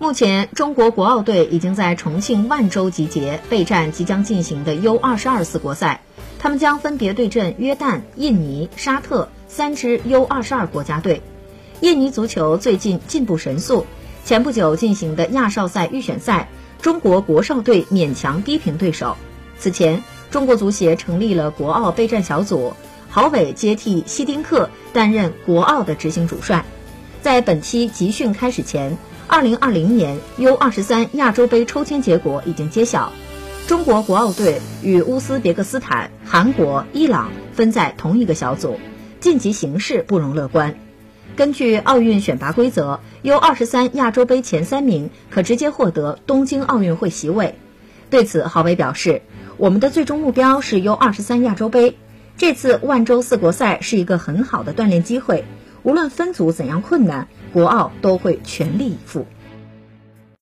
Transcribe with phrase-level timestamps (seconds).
[0.00, 6.02] 目前，中国国奥队已经在重庆万州集结，备战即将进行的 U22 四国赛。
[6.38, 11.22] 他们将分别对阵约旦、印尼、沙特三支 U22 国家队。
[11.80, 13.86] 印尼足球最近进步神速，
[14.24, 16.48] 前不久进行的亚少赛预选赛，
[16.82, 19.16] 中国国少队勉强逼平对手。
[19.58, 22.74] 此前，中国足协成立了国奥备战小组，
[23.08, 26.64] 郝伟接替希丁克担任国奥的执行主帅。
[27.22, 28.98] 在本期集训开始前。
[29.26, 33.12] 二零二零年 U 二十三亚洲杯抽签结果已经揭晓，
[33.66, 38.78] 中国国奥队与乌兹别克斯坦、韩国、伊朗分在同一个小组，
[39.20, 40.74] 晋级形势不容乐观。
[41.36, 47.58] 根据奥运选拔规则，U 二十三亚洲杯前三名可直接获得东京奥运会席位。
[48.10, 49.22] 对此，郝伟表示
[49.56, 51.96] ：“我们的最终目标是 U 二十三亚洲杯，
[52.36, 55.44] 这次万州四国赛是一个很好的锻炼机会。”
[55.84, 59.26] 无论分组怎样困难，国奥都会全力以赴。